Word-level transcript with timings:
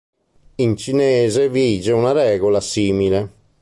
In 0.55 0.77
cinese 0.77 1.47
vige 1.47 1.91
una 1.91 2.11
regola 2.11 2.59
simile. 2.59 3.29